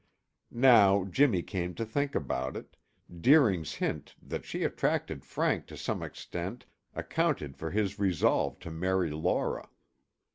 Now 0.49 1.05
Jimmy 1.05 1.43
came 1.43 1.75
to 1.75 1.85
think 1.85 2.15
about 2.15 2.57
it, 2.57 2.75
Deering's 3.07 3.75
hint 3.75 4.15
that 4.19 4.45
she 4.45 4.63
attracted 4.63 5.23
Frank 5.27 5.67
to 5.67 5.77
some 5.77 6.01
extent 6.01 6.65
accounted 6.95 7.55
for 7.55 7.69
his 7.69 7.99
resolve 7.99 8.57
to 8.61 8.71
marry 8.71 9.11
Laura. 9.11 9.69